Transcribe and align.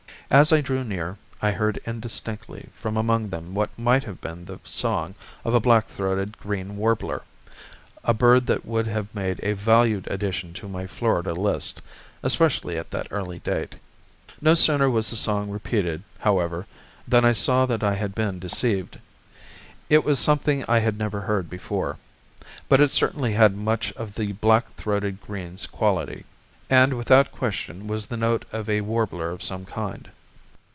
As 0.33 0.53
I 0.53 0.61
drew 0.61 0.85
near, 0.85 1.17
I 1.41 1.51
heard 1.51 1.81
indistinctly 1.85 2.69
from 2.79 2.95
among 2.95 3.31
them 3.31 3.53
what 3.53 3.77
might 3.77 4.05
have 4.05 4.21
been 4.21 4.45
the 4.45 4.61
song 4.63 5.13
of 5.43 5.53
a 5.53 5.59
black 5.59 5.87
throated 5.89 6.37
green 6.37 6.77
warbler, 6.77 7.23
a 8.05 8.13
bird 8.13 8.45
that 8.47 8.65
would 8.65 8.87
have 8.87 9.13
made 9.13 9.41
a 9.43 9.51
valued 9.51 10.07
addition 10.09 10.53
to 10.53 10.69
my 10.69 10.87
Florida 10.87 11.33
list, 11.33 11.81
especially 12.23 12.77
at 12.77 12.91
that 12.91 13.09
early 13.11 13.39
date. 13.39 13.75
No 14.39 14.53
sooner 14.53 14.89
was 14.89 15.09
the 15.09 15.17
song 15.17 15.49
repeated, 15.49 16.01
however, 16.21 16.65
than 17.05 17.25
I 17.25 17.33
saw 17.33 17.65
that 17.65 17.83
I 17.83 17.95
had 17.95 18.15
been 18.15 18.39
deceived; 18.39 18.99
it 19.89 20.05
was 20.05 20.17
something 20.17 20.63
I 20.65 20.79
had 20.79 20.97
never 20.97 21.19
heard 21.19 21.49
before. 21.49 21.97
But 22.69 22.79
it 22.79 22.91
certainly 22.93 23.33
had 23.33 23.53
much 23.53 23.91
of 23.97 24.15
the 24.15 24.31
black 24.31 24.75
throated 24.77 25.19
green's 25.21 25.65
quality, 25.67 26.23
and 26.69 26.93
without 26.93 27.33
question 27.33 27.85
was 27.85 28.05
the 28.05 28.15
note 28.15 28.45
of 28.53 28.69
a 28.69 28.79
warbler 28.79 29.29
of 29.31 29.43
some 29.43 29.65
kind. 29.65 30.09